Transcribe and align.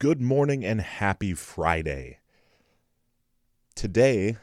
Good 0.00 0.20
morning 0.20 0.64
and 0.64 0.80
happy 0.80 1.34
Friday. 1.34 2.20
Today, 3.74 4.36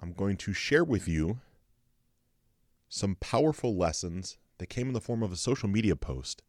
I'm 0.00 0.12
going 0.12 0.36
to 0.38 0.52
share 0.52 0.82
with 0.82 1.06
you 1.06 1.38
some 2.88 3.14
powerful 3.20 3.76
lessons 3.76 4.36
that 4.58 4.66
came 4.66 4.88
in 4.88 4.94
the 4.94 5.00
form 5.00 5.22
of 5.22 5.30
a 5.30 5.36
social 5.36 5.68
media 5.68 5.94
post 5.94 6.42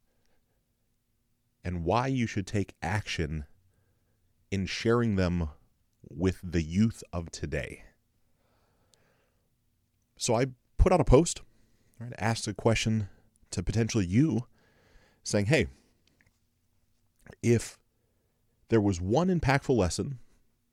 and 1.64 1.84
why 1.84 2.08
you 2.08 2.26
should 2.26 2.48
take 2.48 2.74
action 2.82 3.46
in 4.50 4.66
sharing 4.66 5.18
them 5.18 5.50
with 6.10 6.40
the 6.44 6.64
youth 6.64 7.04
of 7.14 7.30
today. 7.30 7.84
So 10.18 10.34
I 10.34 10.48
put 10.80 10.92
out 10.92 11.02
a 11.02 11.04
post, 11.04 11.42
right, 12.00 12.12
asked 12.18 12.48
a 12.48 12.56
question 12.56 13.08
to 13.52 13.62
potentially 13.62 14.08
you 14.08 14.48
saying, 15.22 15.46
hey, 15.46 15.68
if 17.44 17.78
there 18.70 18.82
was 18.82 19.02
one 19.02 19.28
impactful 19.28 19.76
lesson 19.76 20.20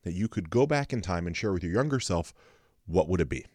that 0.03 0.13
you 0.13 0.29
could 0.29 0.51
go 0.51 0.67
back 0.67 0.93
in 0.93 1.01
time 1.01 1.27
and 1.27 1.37
share 1.37 1.53
with 1.53 1.63
your 1.63 1.73
younger 1.73 2.01
self, 2.01 2.35
what 2.87 3.09
would 3.09 3.21
it 3.21 3.29
be? 3.29 3.47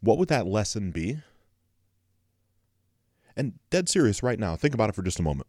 What 0.00 0.18
would 0.18 0.28
that 0.28 0.46
lesson 0.46 0.90
be? 0.90 1.18
And 3.36 3.54
dead 3.70 3.88
serious 3.88 4.22
right 4.22 4.38
now, 4.38 4.56
think 4.56 4.74
about 4.74 4.88
it 4.88 4.94
for 4.94 5.02
just 5.02 5.18
a 5.18 5.22
moment. 5.22 5.48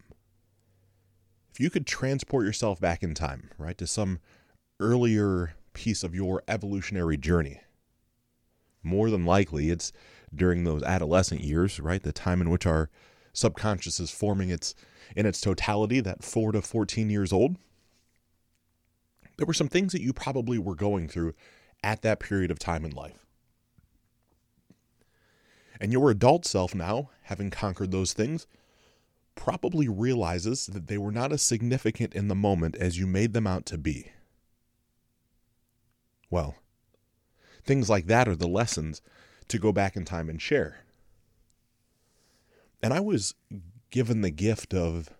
If 1.51 1.59
you 1.59 1.69
could 1.69 1.87
transport 1.87 2.45
yourself 2.45 2.79
back 2.79 3.01
in 3.01 3.13
time, 3.13 3.49
right, 3.57 3.77
to 3.77 3.87
some 3.87 4.19
earlier 4.79 5.53
piece 5.73 6.03
of 6.03 6.13
your 6.13 6.43
evolutionary 6.47 7.17
journey, 7.17 7.61
more 8.83 9.09
than 9.09 9.25
likely 9.25 9.69
it's 9.69 9.91
during 10.35 10.63
those 10.63 10.83
adolescent 10.83 11.41
years, 11.41 11.79
right, 11.79 12.03
the 12.03 12.11
time 12.11 12.41
in 12.41 12.49
which 12.49 12.65
our 12.65 12.89
subconscious 13.33 13.99
is 13.99 14.11
forming 14.11 14.49
its 14.49 14.75
in 15.15 15.25
its 15.25 15.39
totality, 15.39 16.01
that 16.01 16.23
4 16.23 16.51
to 16.51 16.61
14 16.61 17.09
years 17.09 17.31
old. 17.31 17.55
There 19.37 19.45
were 19.45 19.53
some 19.53 19.67
things 19.67 19.93
that 19.93 20.01
you 20.01 20.13
probably 20.13 20.57
were 20.57 20.75
going 20.75 21.07
through 21.07 21.33
at 21.83 22.01
that 22.01 22.19
period 22.19 22.51
of 22.51 22.59
time 22.59 22.83
in 22.83 22.91
life. 22.91 23.25
And 25.79 25.93
your 25.93 26.09
adult 26.09 26.45
self 26.45 26.73
now, 26.73 27.11
having 27.23 27.51
conquered 27.51 27.91
those 27.91 28.13
things, 28.13 28.47
probably 29.35 29.87
realizes 29.87 30.65
that 30.65 30.87
they 30.87 30.97
were 30.97 31.11
not 31.11 31.31
as 31.31 31.43
significant 31.43 32.13
in 32.13 32.27
the 32.27 32.35
moment 32.35 32.75
as 32.75 32.97
you 32.97 33.05
made 33.05 33.33
them 33.33 33.45
out 33.45 33.65
to 33.67 33.77
be. 33.77 34.11
Well, 36.31 36.55
things 37.63 37.89
like 37.89 38.07
that 38.07 38.27
are 38.27 38.35
the 38.35 38.47
lessons 38.47 39.01
to 39.49 39.59
go 39.59 39.71
back 39.71 39.95
in 39.95 40.03
time 40.03 40.29
and 40.29 40.41
share. 40.41 40.79
And 42.81 42.93
I 42.93 42.99
was 42.99 43.35
given 43.91 44.21
the 44.21 44.31
gift 44.31 44.73
of, 44.73 45.11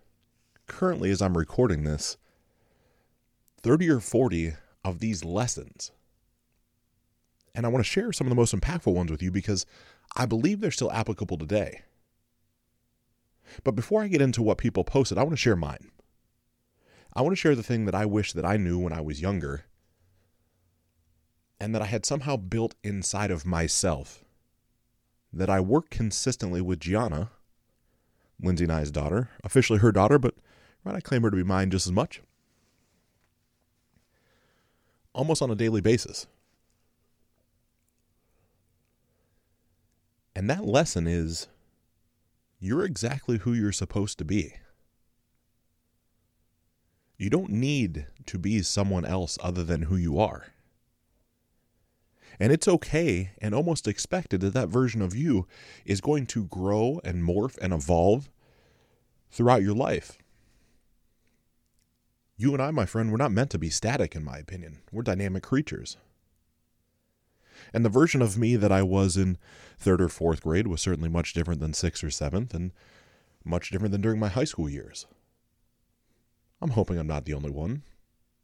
currently 0.66 1.10
as 1.10 1.22
I'm 1.22 1.38
recording 1.38 1.84
this, 1.84 2.16
30 3.62 3.90
or 3.90 4.00
40 4.00 4.54
of 4.84 4.98
these 4.98 5.24
lessons. 5.24 5.92
And 7.54 7.66
I 7.66 7.68
want 7.68 7.84
to 7.84 7.90
share 7.90 8.12
some 8.12 8.26
of 8.26 8.30
the 8.30 8.36
most 8.36 8.54
impactful 8.54 8.92
ones 8.92 9.10
with 9.10 9.22
you 9.22 9.30
because 9.30 9.66
I 10.16 10.26
believe 10.26 10.60
they're 10.60 10.70
still 10.70 10.92
applicable 10.92 11.38
today. 11.38 11.82
But 13.64 13.74
before 13.74 14.02
I 14.02 14.08
get 14.08 14.20
into 14.20 14.42
what 14.42 14.58
people 14.58 14.84
posted, 14.84 15.18
I 15.18 15.22
want 15.22 15.32
to 15.32 15.36
share 15.36 15.56
mine. 15.56 15.90
I 17.14 17.22
want 17.22 17.32
to 17.32 17.40
share 17.40 17.56
the 17.56 17.62
thing 17.62 17.86
that 17.86 17.94
I 17.94 18.06
wish 18.06 18.32
that 18.32 18.44
I 18.44 18.56
knew 18.56 18.78
when 18.78 18.92
I 18.92 19.00
was 19.00 19.20
younger 19.20 19.64
and 21.60 21.74
that 21.74 21.82
I 21.82 21.86
had 21.86 22.06
somehow 22.06 22.36
built 22.36 22.74
inside 22.84 23.30
of 23.30 23.44
myself. 23.44 24.24
That 25.32 25.50
I 25.50 25.60
work 25.60 25.90
consistently 25.90 26.60
with 26.60 26.80
Gianna, 26.80 27.30
Lindsay 28.40 28.64
and 28.64 28.72
I's 28.72 28.90
daughter, 28.90 29.30
officially 29.42 29.80
her 29.80 29.92
daughter, 29.92 30.18
but 30.18 30.34
right, 30.84 30.94
I 30.94 31.00
claim 31.00 31.22
her 31.22 31.30
to 31.30 31.36
be 31.36 31.42
mine 31.42 31.70
just 31.70 31.86
as 31.86 31.92
much. 31.92 32.22
Almost 35.18 35.42
on 35.42 35.50
a 35.50 35.56
daily 35.56 35.80
basis. 35.80 36.28
And 40.36 40.48
that 40.48 40.64
lesson 40.64 41.08
is 41.08 41.48
you're 42.60 42.84
exactly 42.84 43.38
who 43.38 43.52
you're 43.52 43.72
supposed 43.72 44.18
to 44.18 44.24
be. 44.24 44.54
You 47.16 47.30
don't 47.30 47.50
need 47.50 48.06
to 48.26 48.38
be 48.38 48.62
someone 48.62 49.04
else 49.04 49.38
other 49.42 49.64
than 49.64 49.82
who 49.82 49.96
you 49.96 50.20
are. 50.20 50.52
And 52.38 52.52
it's 52.52 52.68
okay 52.68 53.32
and 53.42 53.56
almost 53.56 53.88
expected 53.88 54.40
that 54.42 54.54
that 54.54 54.68
version 54.68 55.02
of 55.02 55.16
you 55.16 55.48
is 55.84 56.00
going 56.00 56.26
to 56.26 56.44
grow 56.44 57.00
and 57.02 57.24
morph 57.24 57.58
and 57.58 57.72
evolve 57.72 58.30
throughout 59.32 59.62
your 59.62 59.74
life. 59.74 60.16
You 62.40 62.52
and 62.52 62.62
I, 62.62 62.70
my 62.70 62.86
friend, 62.86 63.10
we're 63.10 63.16
not 63.16 63.32
meant 63.32 63.50
to 63.50 63.58
be 63.58 63.68
static, 63.68 64.14
in 64.14 64.24
my 64.24 64.38
opinion. 64.38 64.78
We're 64.92 65.02
dynamic 65.02 65.42
creatures. 65.42 65.96
And 67.74 67.84
the 67.84 67.90
version 67.90 68.22
of 68.22 68.38
me 68.38 68.54
that 68.54 68.70
I 68.70 68.82
was 68.84 69.16
in 69.16 69.38
third 69.76 70.00
or 70.00 70.08
fourth 70.08 70.42
grade 70.42 70.68
was 70.68 70.80
certainly 70.80 71.08
much 71.08 71.34
different 71.34 71.60
than 71.60 71.74
sixth 71.74 72.04
or 72.04 72.10
seventh, 72.10 72.54
and 72.54 72.70
much 73.44 73.70
different 73.70 73.90
than 73.90 74.00
during 74.00 74.20
my 74.20 74.28
high 74.28 74.44
school 74.44 74.70
years. 74.70 75.06
I'm 76.62 76.70
hoping 76.70 76.96
I'm 76.96 77.08
not 77.08 77.24
the 77.24 77.34
only 77.34 77.50
one, 77.50 77.82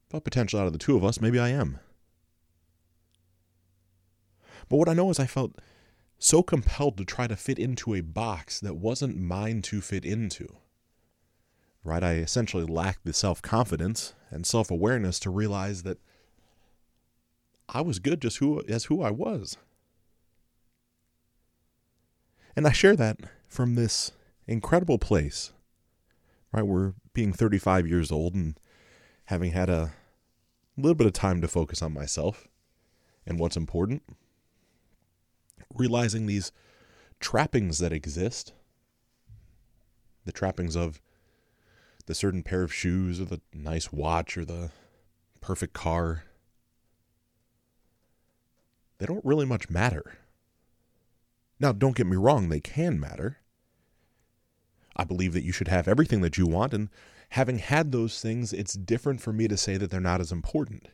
but 0.09 0.25
potentially 0.25 0.61
out 0.61 0.67
of 0.67 0.73
the 0.73 0.79
two 0.79 0.97
of 0.97 1.05
us, 1.05 1.21
maybe 1.21 1.39
I 1.39 1.51
am. 1.51 1.79
But 4.69 4.79
what 4.79 4.89
I 4.89 4.95
know 4.95 5.11
is 5.11 5.21
I 5.21 5.27
felt 5.27 5.61
so 6.19 6.43
compelled 6.43 6.97
to 6.97 7.05
try 7.05 7.29
to 7.29 7.37
fit 7.37 7.61
into 7.61 7.95
a 7.95 8.01
box 8.01 8.59
that 8.59 8.75
wasn't 8.77 9.21
mine 9.21 9.63
to 9.63 9.81
fit 9.81 10.05
into. 10.05 10.49
Right? 11.85 12.03
I 12.03 12.15
essentially 12.15 12.65
lacked 12.65 13.05
the 13.05 13.13
self 13.13 13.43
confidence 13.43 14.15
and 14.31 14.47
self 14.47 14.71
awareness 14.71 15.19
to 15.21 15.31
realize 15.31 15.83
that 15.83 15.99
I 17.69 17.83
was 17.83 17.99
good 17.99 18.23
just 18.23 18.39
who 18.39 18.63
as 18.69 18.87
who 18.87 19.03
I 19.03 19.11
was. 19.11 19.57
And 22.57 22.67
I 22.67 22.73
share 22.73 22.97
that 22.97 23.19
from 23.49 23.75
this 23.75 24.13
incredible 24.47 24.99
place. 24.99 25.53
Right? 26.53 26.67
We're 26.67 26.95
being 27.13 27.33
35 27.33 27.87
years 27.87 28.11
old 28.11 28.35
and 28.35 28.59
having 29.27 29.53
had 29.53 29.69
a 29.69 29.93
little 30.77 30.95
bit 30.95 31.07
of 31.07 31.13
time 31.13 31.41
to 31.41 31.49
focus 31.49 31.83
on 31.83 31.93
myself 31.93 32.49
and 33.27 33.39
what's 33.39 33.57
important. 33.57 34.03
Realizing 35.75 36.27
these 36.27 36.53
trappings 37.21 37.79
that 37.79 37.93
exist, 37.93 38.53
the 40.25 40.33
trappings 40.33 40.77
of 40.77 41.01
the 42.07 42.15
certain 42.15 42.43
pair 42.43 42.63
of 42.63 42.73
shoes 42.73 43.21
or 43.21 43.25
the 43.25 43.41
nice 43.53 43.93
watch 43.93 44.37
or 44.37 44.45
the 44.45 44.71
perfect 45.41 45.73
car 45.73 46.25
they 48.99 49.07
don't 49.07 49.25
really 49.25 49.47
much 49.47 49.69
matter. 49.69 50.19
Now, 51.59 51.73
don't 51.73 51.97
get 51.97 52.07
me 52.07 52.17
wrong, 52.17 52.49
they 52.49 52.61
can 52.61 52.99
matter. 52.99 53.39
I 54.97 55.05
believe 55.05 55.33
that 55.33 55.45
you 55.45 55.53
should 55.53 55.69
have 55.69 55.89
everything 55.89 56.21
that 56.21 56.39
you 56.39 56.47
want, 56.47 56.73
and 56.73 56.89
having 57.31 57.59
had 57.59 57.91
those 57.91 58.21
things, 58.21 58.53
it's 58.53 58.75
different 58.75 59.21
for 59.21 59.33
me 59.33 59.49
to 59.49 59.57
say 59.57 59.77
that 59.77 59.91
they're 59.91 60.01
not 60.01 60.21
as 60.21 60.31
important. 60.31 60.89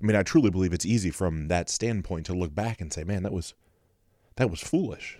I 0.00 0.04
mean, 0.04 0.16
I 0.16 0.22
truly 0.22 0.50
believe 0.50 0.72
it's 0.72 0.86
easy 0.86 1.10
from 1.10 1.48
that 1.48 1.68
standpoint 1.68 2.26
to 2.26 2.34
look 2.34 2.54
back 2.54 2.80
and 2.80 2.92
say, 2.92 3.04
man, 3.04 3.22
that 3.24 3.32
was 3.32 3.54
that 4.36 4.50
was 4.50 4.60
foolish. 4.60 5.18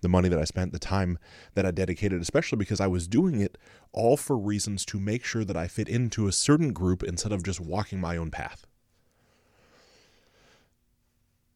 The 0.00 0.08
money 0.08 0.28
that 0.28 0.38
I 0.38 0.44
spent, 0.44 0.72
the 0.72 0.78
time 0.78 1.18
that 1.54 1.66
I 1.66 1.70
dedicated, 1.70 2.20
especially 2.20 2.58
because 2.58 2.80
I 2.80 2.86
was 2.86 3.08
doing 3.08 3.40
it 3.40 3.58
all 3.92 4.16
for 4.16 4.38
reasons 4.38 4.84
to 4.86 5.00
make 5.00 5.24
sure 5.24 5.44
that 5.44 5.56
I 5.56 5.66
fit 5.66 5.88
into 5.88 6.28
a 6.28 6.32
certain 6.32 6.72
group 6.72 7.02
instead 7.02 7.32
of 7.32 7.42
just 7.42 7.60
walking 7.60 8.00
my 8.00 8.16
own 8.16 8.30
path 8.30 8.66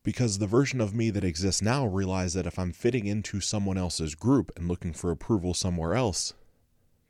because 0.03 0.39
the 0.39 0.47
version 0.47 0.81
of 0.81 0.95
me 0.95 1.11
that 1.11 1.25
exists 1.25 1.63
now 1.63 1.87
realizes 1.87 2.35
that 2.35 2.47
if 2.47 2.59
I'm 2.59 2.73
fitting 2.73 3.07
into 3.07 3.41
someone 3.41 3.79
else's 3.79 4.15
group 4.15 4.51
and 4.57 4.69
looking 4.69 4.93
for 4.93 5.11
approval 5.11 5.55
somewhere 5.55 5.95
else, 5.95 6.35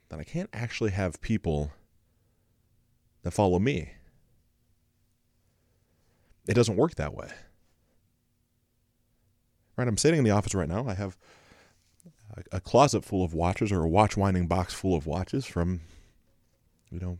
then 0.08 0.20
I 0.20 0.24
can't 0.24 0.50
actually 0.52 0.90
have 0.90 1.20
people 1.20 1.72
that 3.22 3.30
follow 3.30 3.58
me. 3.58 3.92
It 6.46 6.54
doesn't 6.54 6.76
work 6.76 6.96
that 6.96 7.14
way. 7.14 7.30
Right, 9.76 9.88
I'm 9.88 9.96
sitting 9.96 10.18
in 10.18 10.24
the 10.24 10.30
office 10.30 10.54
right 10.54 10.68
now. 10.68 10.86
I 10.86 10.94
have 10.94 11.16
a, 12.36 12.56
a 12.56 12.60
closet 12.60 13.04
full 13.04 13.24
of 13.24 13.34
watches 13.34 13.72
or 13.72 13.82
a 13.82 13.88
watch 13.88 14.16
winding 14.16 14.46
box 14.46 14.74
full 14.74 14.94
of 14.94 15.06
watches 15.06 15.46
from, 15.46 15.80
you 16.90 17.00
know, 17.00 17.18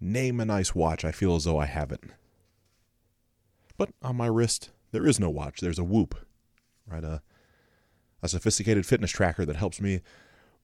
name 0.00 0.40
a 0.40 0.44
nice 0.44 0.74
watch. 0.74 1.04
I 1.04 1.12
feel 1.12 1.36
as 1.36 1.44
though 1.44 1.58
I 1.58 1.66
have 1.66 1.92
it. 1.92 2.00
But 3.76 3.90
on 4.02 4.16
my 4.16 4.26
wrist, 4.26 4.70
there 4.92 5.06
is 5.06 5.20
no 5.20 5.30
watch. 5.30 5.60
There's 5.60 5.78
a 5.78 5.84
Whoop, 5.84 6.14
right? 6.86 7.04
A, 7.04 7.22
a 8.22 8.28
sophisticated 8.28 8.86
fitness 8.86 9.10
tracker 9.10 9.44
that 9.44 9.56
helps 9.56 9.80
me 9.80 10.00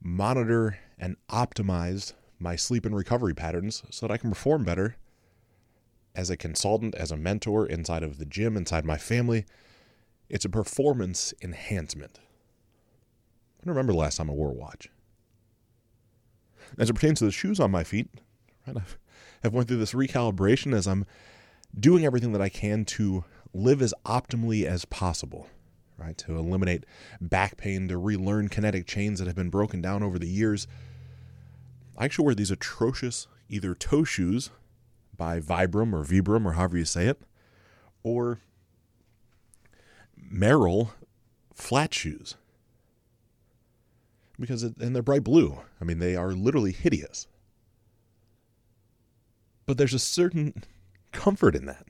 monitor 0.03 0.79
and 0.99 1.17
optimize 1.29 2.15
my 2.39 2.57
sleep 2.57 2.87
and 2.87 2.97
recovery 2.97 3.35
patterns 3.35 3.83
so 3.91 4.07
that 4.07 4.13
I 4.13 4.17
can 4.17 4.31
perform 4.31 4.65
better 4.65 4.97
as 6.15 6.31
a 6.31 6.37
consultant, 6.37 6.95
as 6.95 7.11
a 7.11 7.17
mentor 7.17 7.67
inside 7.67 8.03
of 8.03 8.19
the 8.19 8.25
gym, 8.25 8.57
inside 8.57 8.85
my 8.85 8.97
family. 8.97 9.45
It's 10.31 10.45
a 10.45 10.49
performance 10.49 11.35
enhancement. 11.43 12.21
I 13.61 13.67
don't 13.67 13.75
remember 13.75 13.93
the 13.93 13.99
last 13.99 14.17
time 14.17 14.31
I 14.31 14.33
wore 14.33 14.51
a 14.51 14.55
watch. 14.55 14.89
As 16.79 16.89
it 16.89 16.95
pertains 16.95 17.19
to 17.19 17.25
the 17.25 17.33
shoes 17.33 17.59
on 17.59 17.73
my 17.73 17.83
feet, 17.83 18.09
right, 18.67 18.77
I've, 18.77 18.97
I've 19.43 19.53
went 19.53 19.67
through 19.67 19.79
this 19.79 19.93
recalibration 19.93 20.73
as 20.73 20.87
I'm 20.87 21.05
doing 21.79 22.07
everything 22.07 22.33
that 22.33 22.41
I 22.41 22.49
can 22.49 22.85
to 22.87 23.25
live 23.53 23.83
as 23.83 23.93
optimally 24.07 24.65
as 24.65 24.85
possible, 24.85 25.49
right? 25.99 26.17
To 26.19 26.39
eliminate 26.39 26.85
back 27.21 27.57
pain, 27.57 27.89
to 27.89 27.99
relearn 27.99 28.49
kinetic 28.49 28.87
chains 28.87 29.19
that 29.19 29.27
have 29.27 29.37
been 29.37 29.51
broken 29.51 29.83
down 29.83 30.05
over 30.05 30.19
the 30.19 30.29
years. 30.29 30.69
I 31.99 32.05
actually 32.05 32.27
wear 32.27 32.35
these 32.37 32.53
atrocious 32.53 33.27
either 33.49 33.75
toe 33.75 34.05
shoes 34.05 34.51
by 35.17 35.41
Vibram 35.41 35.93
or 35.93 36.05
Vibram 36.05 36.47
or 36.47 36.53
however 36.53 36.79
you 36.79 36.85
say 36.85 37.07
it, 37.09 37.21
or 38.05 38.39
Merrell 40.33 40.91
flat 41.55 41.95
shoes. 41.95 42.37
Because 44.39 44.63
it, 44.63 44.77
and 44.79 44.95
they're 44.95 45.03
bright 45.03 45.25
blue. 45.25 45.61
I 45.81 45.85
mean, 45.85 45.99
they 45.99 46.17
are 46.17 46.33
literally 46.33 46.73
hideous. 46.73 47.27
But 49.67 49.77
there's 49.79 49.95
a 49.95 49.99
certain 49.99 50.65
comfort 51.13 51.55
in 51.55 51.67
that. 51.67 51.87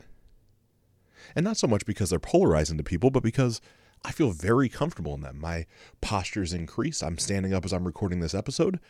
And 1.36 1.44
not 1.44 1.56
so 1.56 1.68
much 1.68 1.86
because 1.86 2.10
they're 2.10 2.18
polarizing 2.18 2.76
to 2.78 2.82
people, 2.82 3.10
but 3.10 3.22
because 3.22 3.60
I 4.04 4.12
feel 4.12 4.32
very 4.32 4.68
comfortable 4.68 5.14
in 5.14 5.20
them. 5.20 5.38
My 5.40 5.66
posture's 6.00 6.52
increased. 6.52 7.02
I'm 7.02 7.18
standing 7.18 7.54
up 7.54 7.64
as 7.64 7.72
I'm 7.72 7.86
recording 7.86 8.20
this 8.20 8.34
episode. 8.34 8.80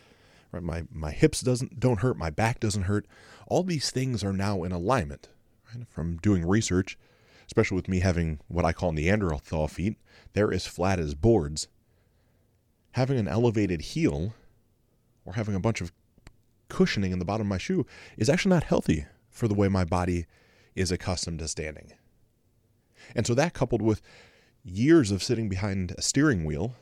Right? 0.52 0.62
My 0.62 0.84
my 0.92 1.10
hips 1.10 1.40
doesn't 1.40 1.78
don't 1.78 2.00
hurt, 2.00 2.16
my 2.16 2.30
back 2.30 2.60
doesn't 2.60 2.84
hurt. 2.84 3.06
All 3.46 3.62
these 3.62 3.90
things 3.90 4.24
are 4.24 4.32
now 4.32 4.62
in 4.62 4.72
alignment. 4.72 5.28
Right? 5.74 5.86
From 5.88 6.16
doing 6.16 6.46
research, 6.46 6.96
especially 7.50 7.74
with 7.74 7.88
me 7.88 7.98
having 7.98 8.38
what 8.46 8.64
I 8.64 8.72
call 8.72 8.92
Neanderthal 8.92 9.66
feet, 9.66 9.96
they're 10.34 10.52
as 10.52 10.68
flat 10.68 11.00
as 11.00 11.16
boards. 11.16 11.66
Having 12.92 13.18
an 13.18 13.26
elevated 13.26 13.80
heel 13.80 14.34
or 15.24 15.32
having 15.32 15.56
a 15.56 15.60
bunch 15.60 15.80
of 15.80 15.90
cushioning 16.68 17.10
in 17.10 17.18
the 17.18 17.24
bottom 17.24 17.48
of 17.48 17.50
my 17.50 17.58
shoe 17.58 17.84
is 18.16 18.28
actually 18.30 18.50
not 18.50 18.62
healthy 18.62 19.06
for 19.30 19.48
the 19.48 19.54
way 19.54 19.66
my 19.66 19.82
body 19.82 20.26
is 20.76 20.92
accustomed 20.92 21.40
to 21.40 21.48
standing. 21.48 21.92
And 23.16 23.26
so 23.26 23.34
that 23.34 23.52
coupled 23.52 23.82
with 23.82 24.00
years 24.62 25.10
of 25.10 25.20
sitting 25.20 25.48
behind 25.48 25.92
a 25.98 26.02
steering 26.02 26.44
wheel, 26.44 26.76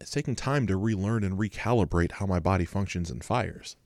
it's 0.00 0.10
taking 0.10 0.34
time 0.34 0.66
to 0.66 0.76
relearn 0.76 1.22
and 1.22 1.38
recalibrate 1.38 2.12
how 2.12 2.26
my 2.26 2.40
body 2.40 2.64
functions 2.64 3.08
and 3.08 3.22
fires. 3.22 3.76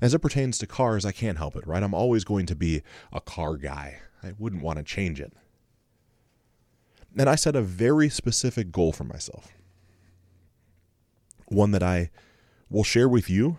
As 0.00 0.14
it 0.14 0.20
pertains 0.20 0.58
to 0.58 0.66
cars, 0.66 1.04
I 1.04 1.12
can't 1.12 1.38
help 1.38 1.56
it, 1.56 1.66
right? 1.66 1.82
I'm 1.82 1.94
always 1.94 2.24
going 2.24 2.46
to 2.46 2.54
be 2.54 2.82
a 3.12 3.20
car 3.20 3.56
guy. 3.56 4.00
I 4.22 4.32
wouldn't 4.38 4.62
want 4.62 4.78
to 4.78 4.84
change 4.84 5.20
it. 5.20 5.32
And 7.16 7.28
I 7.28 7.34
set 7.34 7.56
a 7.56 7.62
very 7.62 8.08
specific 8.08 8.70
goal 8.70 8.92
for 8.92 9.04
myself. 9.04 9.48
One 11.46 11.72
that 11.72 11.82
I 11.82 12.10
will 12.68 12.84
share 12.84 13.08
with 13.08 13.28
you, 13.28 13.58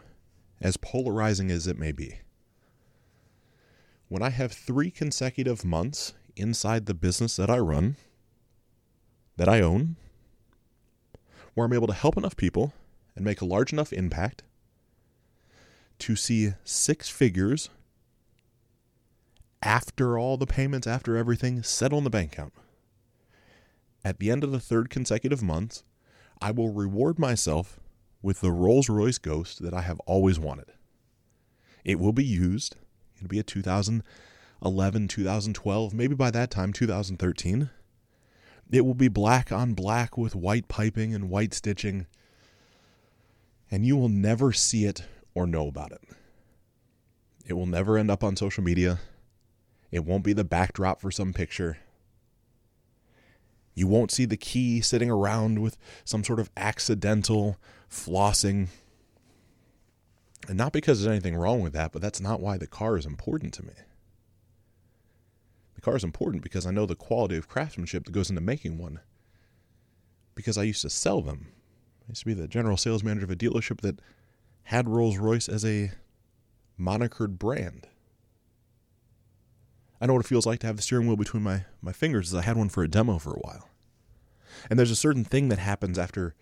as 0.62 0.78
polarizing 0.78 1.52
as 1.52 1.68
it 1.68 1.78
may 1.78 1.92
be. 1.92 2.20
When 4.08 4.22
I 4.22 4.30
have 4.30 4.52
three 4.52 4.92
consecutive 4.92 5.66
months 5.66 6.14
inside 6.36 6.86
the 6.86 6.94
business 6.94 7.36
that 7.36 7.50
I 7.50 7.58
run, 7.58 7.98
that 9.38 9.50
I 9.50 9.62
own, 9.62 9.96
where 11.54 11.66
I'm 11.66 11.74
able 11.74 11.88
to 11.88 11.94
help 11.94 12.18
enough 12.18 12.38
people 12.38 12.74
and 13.16 13.26
make 13.26 13.42
a 13.42 13.46
large 13.46 13.74
enough 13.74 13.92
impact 13.92 14.44
to 16.02 16.16
see 16.16 16.54
six 16.64 17.10
figures 17.10 17.70
after 19.62 20.18
all 20.18 20.38
the 20.38 20.48
payments, 20.48 20.88
after 20.88 21.16
everything, 21.16 21.62
settle 21.62 22.00
in 22.00 22.04
the 22.04 22.10
bank 22.10 22.34
account. 22.34 22.54
At 24.04 24.18
the 24.18 24.32
end 24.32 24.44
of 24.44 24.52
the 24.52 24.60
third 24.60 24.90
consecutive 24.90 25.44
month, 25.44 25.84
I 26.42 26.50
will 26.50 26.74
reward 26.74 27.20
myself 27.20 27.80
with 28.24 28.42
the 28.42 28.52
Rolls 28.52 28.90
Royce 28.90 29.20
Ghost 29.20 29.62
that 29.62 29.74
I 29.74 29.82
have 29.82 30.00
always 30.02 30.40
wanted. 30.40 30.72
It 31.86 32.00
will 32.00 32.14
be 32.14 32.26
used. 32.26 32.76
It'll 33.18 33.28
be 33.28 33.40
a 33.40 33.44
2011, 33.44 35.08
2012, 35.08 35.94
maybe 35.94 36.16
by 36.16 36.32
that 36.32 36.50
time, 36.50 36.74
2013. 36.74 37.70
It 38.72 38.86
will 38.86 38.96
be 38.96 39.08
black 39.08 39.52
on 39.52 39.74
black 39.74 40.18
with 40.18 40.36
white 40.36 40.68
piping 40.68 41.14
and 41.14 41.30
white 41.30 41.54
stitching, 41.54 42.08
and 43.70 43.86
you 43.86 43.96
will 43.96 44.10
never 44.10 44.52
see 44.52 44.86
it 44.86 45.04
or 45.34 45.48
know 45.48 45.68
about 45.68 45.92
it. 45.92 46.02
It 47.46 47.54
will 47.54 47.66
never 47.66 47.98
end 47.98 48.12
up 48.12 48.24
on 48.24 48.36
social 48.36 48.64
media. 48.64 49.00
It 49.92 50.06
won't 50.06 50.24
be 50.24 50.34
the 50.34 50.44
backdrop 50.44 51.02
for 51.02 51.12
some 51.12 51.34
picture. 51.34 51.78
You 53.74 53.88
won't 53.88 54.12
see 54.12 54.26
the 54.26 54.38
key 54.38 54.82
sitting 54.82 55.10
around 55.10 55.60
with 55.60 55.78
some 56.04 56.24
sort 56.24 56.40
of 56.40 56.50
accidental 56.56 57.58
flossing. 57.90 58.68
And 60.48 60.58
not 60.58 60.74
because 60.74 61.02
there's 61.02 61.12
anything 61.12 61.36
wrong 61.36 61.62
with 61.62 61.74
that, 61.74 61.92
but 61.92 62.02
that's 62.02 62.22
not 62.22 62.42
why 62.42 62.58
the 62.58 62.68
car 62.68 62.98
is 62.98 63.06
important 63.06 63.54
to 63.56 63.66
me. 63.66 63.74
The 65.76 65.82
car 65.82 65.96
is 65.96 66.04
important 66.04 66.44
because 66.44 66.66
I 66.66 66.72
know 66.72 66.86
the 66.86 66.96
quality 66.96 67.38
of 67.38 67.48
craftsmanship 67.48 68.06
that 68.06 68.12
goes 68.12 68.30
into 68.30 68.42
making 68.42 68.78
one. 68.78 69.00
Because 70.36 70.58
I 70.58 70.64
used 70.64 70.82
to 70.84 70.90
sell 70.90 71.22
them. 71.22 71.48
I 72.04 72.12
used 72.12 72.22
to 72.22 72.26
be 72.26 72.34
the 72.34 72.48
general 72.48 72.78
sales 72.78 73.04
manager 73.04 73.26
of 73.26 73.32
a 73.32 73.36
dealership 73.36 73.82
that 73.82 74.00
had 74.64 74.90
Rolls 74.90 75.18
Royce 75.18 75.50
as 75.50 75.66
a 75.66 75.92
monikered 76.80 77.38
brand. 77.38 77.88
I 80.00 80.08
know 80.08 80.14
what 80.14 80.26
it 80.26 80.30
feels 80.30 80.46
like 80.46 80.60
to 80.60 80.68
have 80.68 80.78
the 80.78 80.82
steering 80.82 81.08
wheel 81.08 81.16
between 81.16 81.44
my, 81.44 81.66
my 81.82 81.92
fingers 81.92 82.34
as 82.34 82.40
I 82.40 82.44
had 82.44 82.58
one 82.58 82.70
for 82.70 82.84
a 82.84 82.88
demo 82.88 83.20
for 83.20 83.34
a 83.34 83.40
while. 83.40 83.70
And 84.70 84.78
there's 84.80 84.92
a 84.92 84.96
certain 84.96 85.24
thing 85.24 85.50
that 85.50 85.60
happens 85.60 86.00
after 86.00 86.36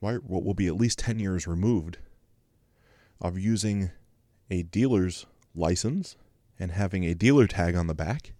what 0.00 0.28
will 0.28 0.54
be 0.54 0.66
at 0.66 0.76
least 0.76 0.98
10 0.98 1.18
years 1.18 1.46
removed 1.46 1.98
of 3.20 3.38
using 3.38 3.90
a 4.50 4.62
dealer's 4.62 5.26
license 5.54 6.16
and 6.58 6.72
having 6.72 7.04
a 7.04 7.14
dealer 7.14 7.46
tag 7.46 7.74
on 7.74 7.86
the 7.86 7.94
back 7.94 8.32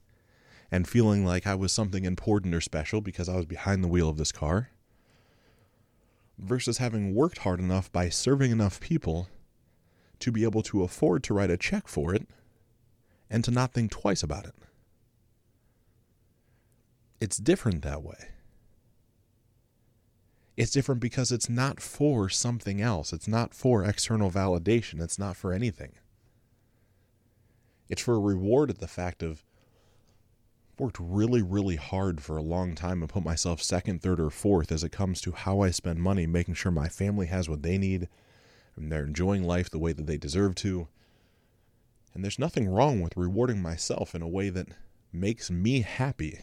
and 0.70 0.88
feeling 0.88 1.24
like 1.24 1.46
I 1.46 1.54
was 1.54 1.72
something 1.72 2.04
important 2.04 2.54
or 2.54 2.60
special 2.60 3.00
because 3.00 3.28
I 3.28 3.36
was 3.36 3.46
behind 3.46 3.82
the 3.82 3.88
wheel 3.88 4.08
of 4.08 4.16
this 4.16 4.32
car 4.32 4.70
versus 6.38 6.78
having 6.78 7.14
worked 7.14 7.38
hard 7.38 7.60
enough 7.60 7.90
by 7.92 8.08
serving 8.08 8.50
enough 8.50 8.80
people 8.80 9.28
to 10.20 10.32
be 10.32 10.44
able 10.44 10.62
to 10.62 10.82
afford 10.82 11.22
to 11.24 11.34
write 11.34 11.50
a 11.50 11.56
check 11.56 11.88
for 11.88 12.14
it 12.14 12.26
and 13.30 13.44
to 13.44 13.50
not 13.50 13.72
think 13.72 13.90
twice 13.90 14.22
about 14.22 14.46
it. 14.46 14.54
It's 17.20 17.38
different 17.38 17.82
that 17.82 18.02
way. 18.02 18.28
It's 20.56 20.70
different 20.70 21.00
because 21.00 21.32
it's 21.32 21.50
not 21.50 21.80
for 21.80 22.28
something 22.28 22.80
else. 22.80 23.12
It's 23.12 23.28
not 23.28 23.54
for 23.54 23.84
external 23.84 24.30
validation. 24.30 25.02
It's 25.02 25.18
not 25.18 25.36
for 25.36 25.52
anything. 25.52 25.92
It's 27.88 28.02
for 28.02 28.14
a 28.14 28.20
reward 28.20 28.70
at 28.70 28.78
the 28.78 28.88
fact 28.88 29.22
of 29.22 29.44
worked 30.78 30.98
really, 31.00 31.42
really 31.42 31.76
hard 31.76 32.22
for 32.22 32.36
a 32.36 32.42
long 32.42 32.74
time 32.74 33.02
and 33.02 33.10
put 33.10 33.24
myself 33.24 33.62
second, 33.62 34.02
third, 34.02 34.20
or 34.20 34.30
fourth 34.30 34.70
as 34.70 34.84
it 34.84 34.92
comes 34.92 35.20
to 35.22 35.32
how 35.32 35.60
I 35.60 35.70
spend 35.70 36.00
money, 36.00 36.26
making 36.26 36.54
sure 36.54 36.72
my 36.72 36.88
family 36.88 37.26
has 37.26 37.48
what 37.48 37.62
they 37.62 37.78
need 37.78 38.08
and 38.76 38.92
they're 38.92 39.04
enjoying 39.04 39.44
life 39.44 39.70
the 39.70 39.78
way 39.78 39.92
that 39.92 40.06
they 40.06 40.18
deserve 40.18 40.54
to. 40.56 40.88
And 42.14 42.22
there's 42.22 42.38
nothing 42.38 42.68
wrong 42.68 43.00
with 43.00 43.16
rewarding 43.16 43.62
myself 43.62 44.14
in 44.14 44.22
a 44.22 44.28
way 44.28 44.50
that 44.50 44.68
makes 45.12 45.50
me 45.50 45.80
happy 45.80 46.40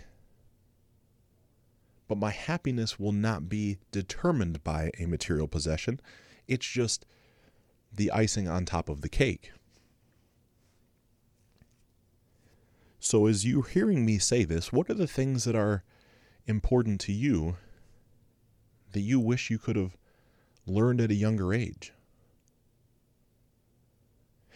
but 2.07 2.19
my 2.19 2.31
happiness 2.31 2.99
will 2.99 3.11
not 3.11 3.49
be 3.49 3.79
determined 3.91 4.63
by 4.63 4.91
a 4.99 5.07
material 5.07 5.47
possession. 5.47 5.99
It's 6.47 6.67
just 6.67 7.07
the 7.91 8.11
icing 8.11 8.47
on 8.47 8.65
top 8.65 8.87
of 8.87 9.01
the 9.01 9.09
cake. 9.09 9.51
So, 13.05 13.25
as 13.25 13.45
you're 13.45 13.67
hearing 13.67 14.05
me 14.05 14.17
say 14.17 14.45
this, 14.45 14.71
what 14.71 14.89
are 14.89 14.93
the 14.93 15.07
things 15.07 15.43
that 15.43 15.57
are 15.57 15.83
important 16.47 17.01
to 17.01 17.11
you 17.11 17.57
that 18.93 19.01
you 19.01 19.19
wish 19.19 19.49
you 19.49 19.59
could 19.59 19.75
have 19.75 19.97
learned 20.65 21.01
at 21.01 21.11
a 21.11 21.15
younger 21.15 21.53
age? 21.53 21.91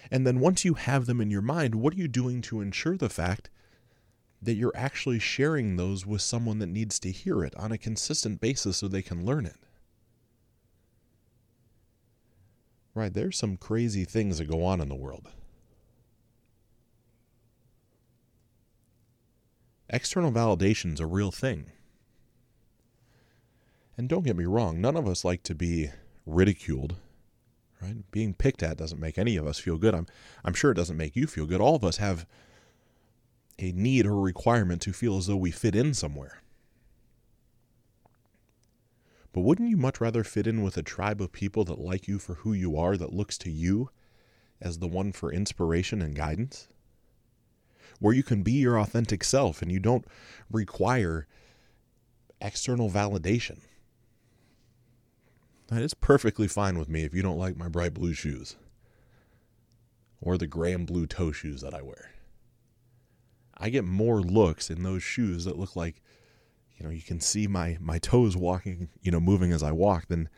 And 0.09 0.25
then 0.25 0.39
once 0.39 0.63
you 0.63 0.75
have 0.75 1.07
them 1.07 1.19
in 1.19 1.29
your 1.29 1.41
mind, 1.41 1.75
what 1.75 1.93
are 1.93 1.97
you 1.97 2.07
doing 2.07 2.41
to 2.43 2.61
ensure 2.61 2.95
the 2.95 3.09
fact 3.09 3.49
that 4.41 4.53
you're 4.53 4.71
actually 4.75 5.19
sharing 5.19 5.75
those 5.75 6.05
with 6.05 6.21
someone 6.21 6.59
that 6.59 6.67
needs 6.67 6.99
to 6.99 7.11
hear 7.11 7.43
it 7.43 7.53
on 7.57 7.73
a 7.73 7.77
consistent 7.77 8.39
basis 8.39 8.77
so 8.77 8.87
they 8.87 9.01
can 9.01 9.25
learn 9.25 9.45
it. 9.45 9.57
Right, 12.93 13.13
there's 13.13 13.37
some 13.37 13.57
crazy 13.57 14.05
things 14.05 14.37
that 14.37 14.49
go 14.49 14.63
on 14.63 14.79
in 14.79 14.87
the 14.87 14.95
world. 14.95 15.27
External 19.89 20.31
validation 20.31 20.93
is 20.93 20.99
a 20.99 21.05
real 21.05 21.31
thing. 21.31 21.71
And 23.97 24.09
don't 24.09 24.25
get 24.25 24.35
me 24.35 24.45
wrong, 24.45 24.79
none 24.79 24.97
of 24.97 25.07
us 25.07 25.25
like 25.25 25.43
to 25.43 25.55
be 25.55 25.89
ridiculed. 26.25 26.97
Right? 27.81 28.09
Being 28.11 28.33
picked 28.33 28.63
at 28.63 28.77
doesn't 28.77 28.99
make 28.99 29.17
any 29.17 29.37
of 29.37 29.47
us 29.47 29.59
feel 29.59 29.77
good. 29.77 29.93
I'm 29.93 30.07
I'm 30.43 30.53
sure 30.53 30.71
it 30.71 30.75
doesn't 30.75 30.97
make 30.97 31.15
you 31.15 31.27
feel 31.27 31.45
good. 31.45 31.61
All 31.61 31.75
of 31.75 31.83
us 31.83 31.97
have 31.97 32.25
a 33.59 33.71
need 33.71 34.05
or 34.05 34.19
requirement 34.19 34.81
to 34.83 34.93
feel 34.93 35.17
as 35.17 35.27
though 35.27 35.35
we 35.37 35.51
fit 35.51 35.75
in 35.75 35.93
somewhere. 35.93 36.41
But 39.31 39.41
wouldn't 39.41 39.69
you 39.69 39.77
much 39.77 40.01
rather 40.01 40.23
fit 40.23 40.47
in 40.47 40.63
with 40.63 40.77
a 40.77 40.83
tribe 40.83 41.21
of 41.21 41.31
people 41.31 41.63
that 41.65 41.79
like 41.79 42.07
you 42.07 42.17
for 42.17 42.35
who 42.35 42.53
you 42.53 42.77
are, 42.77 42.97
that 42.97 43.13
looks 43.13 43.37
to 43.39 43.51
you 43.51 43.91
as 44.59 44.79
the 44.79 44.87
one 44.87 45.11
for 45.11 45.31
inspiration 45.31 46.01
and 46.01 46.15
guidance? 46.15 46.67
Where 47.99 48.13
you 48.13 48.23
can 48.23 48.43
be 48.43 48.53
your 48.53 48.79
authentic 48.79 49.23
self 49.23 49.61
and 49.61 49.71
you 49.71 49.79
don't 49.79 50.05
require 50.51 51.27
external 52.41 52.89
validation. 52.89 53.59
That 55.67 55.81
is 55.81 55.93
perfectly 55.93 56.47
fine 56.47 56.77
with 56.77 56.87
me 56.87 57.03
if 57.03 57.13
you 57.13 57.21
don't 57.21 57.37
like 57.37 57.57
my 57.57 57.67
bright 57.67 57.93
blue 57.93 58.13
shoes 58.13 58.55
or 60.21 60.37
the 60.37 60.47
gray 60.47 60.73
and 60.73 60.87
blue 60.87 61.05
toe 61.05 61.31
shoes 61.31 61.61
that 61.61 61.73
I 61.73 61.81
wear. 61.81 62.11
I 63.57 63.69
get 63.69 63.83
more 63.83 64.21
looks 64.21 64.69
in 64.69 64.83
those 64.83 65.03
shoes 65.03 65.45
that 65.45 65.57
look 65.57 65.75
like, 65.75 66.01
you 66.77 66.85
know, 66.85 66.91
you 66.91 67.01
can 67.01 67.19
see 67.19 67.47
my 67.47 67.77
my 67.81 67.97
toes 67.97 68.37
walking, 68.37 68.89
you 69.01 69.11
know, 69.11 69.19
moving 69.19 69.51
as 69.51 69.63
I 69.63 69.71
walk 69.71 70.07
than 70.07 70.29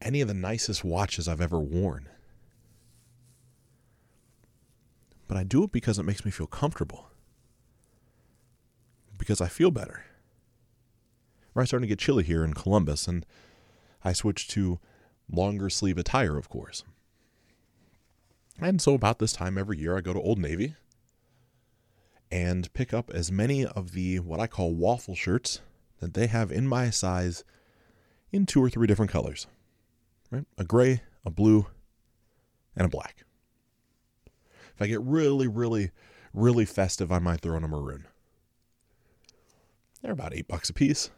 any 0.00 0.20
of 0.20 0.28
the 0.28 0.34
nicest 0.34 0.84
watches 0.84 1.28
I've 1.28 1.40
ever 1.40 1.60
worn. 1.60 2.08
But 5.28 5.36
I 5.36 5.44
do 5.44 5.62
it 5.62 5.72
because 5.72 5.98
it 5.98 6.04
makes 6.04 6.24
me 6.24 6.30
feel 6.30 6.46
comfortable. 6.46 7.10
Because 9.16 9.40
I 9.40 9.48
feel 9.48 9.70
better. 9.70 10.04
Right, 11.54 11.68
starting 11.68 11.86
to 11.86 11.92
get 11.92 11.98
chilly 11.98 12.24
here 12.24 12.44
in 12.44 12.54
Columbus, 12.54 13.06
and 13.06 13.26
I 14.04 14.12
switched 14.12 14.50
to 14.52 14.78
longer 15.30 15.68
sleeve 15.68 15.98
attire, 15.98 16.36
of 16.38 16.48
course. 16.48 16.84
And 18.60 18.80
so, 18.80 18.94
about 18.94 19.18
this 19.18 19.32
time 19.32 19.58
every 19.58 19.78
year, 19.78 19.96
I 19.96 20.00
go 20.00 20.12
to 20.12 20.20
Old 20.20 20.38
Navy 20.38 20.74
and 22.30 22.72
pick 22.72 22.92
up 22.92 23.10
as 23.10 23.30
many 23.30 23.64
of 23.64 23.92
the 23.92 24.20
what 24.20 24.40
I 24.40 24.46
call 24.46 24.74
waffle 24.74 25.14
shirts 25.14 25.60
that 26.00 26.14
they 26.14 26.26
have 26.26 26.50
in 26.50 26.66
my 26.66 26.90
size 26.90 27.44
in 28.32 28.46
two 28.46 28.62
or 28.62 28.70
three 28.70 28.86
different 28.86 29.10
colors. 29.10 29.46
Right? 30.30 30.44
A 30.56 30.64
gray, 30.64 31.02
a 31.24 31.30
blue, 31.30 31.66
and 32.76 32.86
a 32.86 32.88
black. 32.88 33.24
If 34.78 34.82
I 34.82 34.86
get 34.86 35.00
really, 35.02 35.48
really, 35.48 35.90
really 36.32 36.64
festive, 36.64 37.10
I 37.10 37.18
might 37.18 37.40
throw 37.40 37.56
in 37.56 37.64
a 37.64 37.68
maroon. 37.68 38.06
They're 40.00 40.12
about 40.12 40.32
eight 40.32 40.46
bucks 40.46 40.70
a 40.70 40.72
piece. 40.72 41.10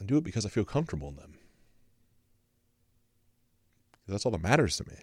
I 0.00 0.04
do 0.06 0.16
it 0.16 0.24
because 0.24 0.46
I 0.46 0.48
feel 0.48 0.64
comfortable 0.64 1.08
in 1.08 1.16
them. 1.16 1.34
That's 4.08 4.24
all 4.24 4.32
that 4.32 4.40
matters 4.40 4.78
to 4.78 4.88
me. 4.88 4.96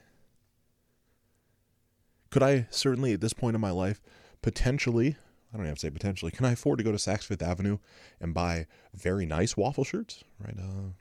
Could 2.32 2.42
I 2.42 2.66
certainly, 2.72 3.14
at 3.14 3.22
this 3.22 3.34
point 3.34 3.54
in 3.54 3.62
my 3.62 3.70
life, 3.70 4.02
potentially, 4.42 5.18
I 5.54 5.58
don't 5.58 5.66
even 5.66 5.70
have 5.70 5.78
to 5.78 5.82
say 5.82 5.92
potentially, 5.92 6.32
can 6.32 6.48
I 6.48 6.54
afford 6.54 6.80
to 6.80 6.84
go 6.84 6.92
to 6.92 6.98
Saks 6.98 7.26
Fifth 7.26 7.44
Avenue 7.44 7.78
and 8.20 8.34
buy 8.34 8.66
very 8.96 9.28
nice 9.28 9.56
waffle 9.56 9.84
shirts, 9.84 10.24
right? 10.40 10.58
Uh, 10.58 10.94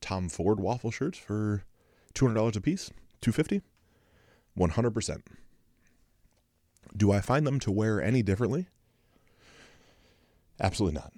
Tom 0.00 0.28
Ford 0.28 0.60
waffle 0.60 0.92
shirts 0.92 1.18
for 1.18 1.64
$200 2.14 2.54
a 2.54 2.60
piece, 2.60 2.90
250 3.20 3.60
100%. 4.58 5.22
Do 6.96 7.12
I 7.12 7.20
find 7.20 7.46
them 7.46 7.58
to 7.60 7.72
wear 7.72 8.02
any 8.02 8.22
differently? 8.22 8.68
Absolutely 10.60 11.00
not. 11.00 11.12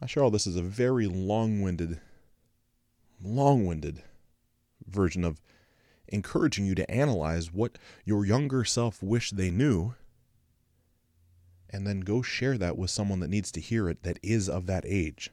I'm 0.00 0.08
sure 0.08 0.24
all 0.24 0.30
this 0.30 0.46
is 0.46 0.56
a 0.56 0.62
very 0.62 1.06
long 1.06 1.60
winded, 1.60 2.00
long 3.22 3.66
winded 3.66 4.02
version 4.86 5.24
of 5.24 5.42
encouraging 6.08 6.64
you 6.64 6.74
to 6.74 6.90
analyze 6.90 7.52
what 7.52 7.76
your 8.04 8.24
younger 8.24 8.64
self 8.64 9.02
wished 9.02 9.36
they 9.36 9.50
knew 9.50 9.94
and 11.68 11.86
then 11.86 12.00
go 12.00 12.22
share 12.22 12.58
that 12.58 12.76
with 12.76 12.90
someone 12.90 13.20
that 13.20 13.30
needs 13.30 13.52
to 13.52 13.60
hear 13.60 13.88
it 13.88 14.02
that 14.02 14.18
is 14.22 14.48
of 14.48 14.66
that 14.66 14.84
age. 14.86 15.30